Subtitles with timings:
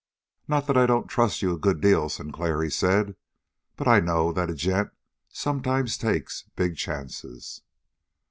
[0.47, 3.15] "Not that I don't trust you a good deal, Sinclair," he said,
[3.75, 4.89] "but I know that a gent
[5.29, 7.61] sometimes takes big chances."